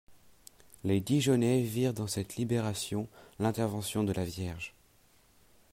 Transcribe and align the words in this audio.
Les 0.83 0.99
Dijonnais 0.99 1.61
virent 1.61 1.93
dans 1.93 2.07
cette 2.07 2.35
libération 2.35 3.07
l'intervention 3.39 4.03
de 4.03 4.11
la 4.13 4.25
Vierge. 4.25 4.73